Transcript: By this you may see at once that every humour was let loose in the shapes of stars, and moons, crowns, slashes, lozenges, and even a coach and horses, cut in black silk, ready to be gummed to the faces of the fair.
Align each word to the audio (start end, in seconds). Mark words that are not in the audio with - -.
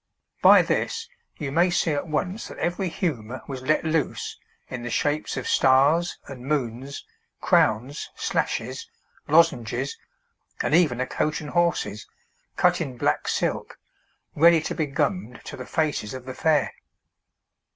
By 0.41 0.63
this 0.63 1.07
you 1.37 1.51
may 1.51 1.69
see 1.69 1.91
at 1.91 2.07
once 2.07 2.47
that 2.47 2.57
every 2.57 2.89
humour 2.89 3.43
was 3.47 3.61
let 3.61 3.83
loose 3.85 4.39
in 4.67 4.81
the 4.81 4.89
shapes 4.89 5.37
of 5.37 5.47
stars, 5.47 6.17
and 6.27 6.43
moons, 6.43 7.05
crowns, 7.39 8.09
slashes, 8.15 8.89
lozenges, 9.27 9.99
and 10.59 10.73
even 10.73 10.99
a 10.99 11.05
coach 11.05 11.39
and 11.39 11.51
horses, 11.51 12.07
cut 12.55 12.81
in 12.81 12.97
black 12.97 13.27
silk, 13.27 13.77
ready 14.33 14.59
to 14.61 14.73
be 14.73 14.87
gummed 14.87 15.39
to 15.45 15.55
the 15.55 15.67
faces 15.67 16.15
of 16.15 16.25
the 16.25 16.33
fair. 16.33 16.73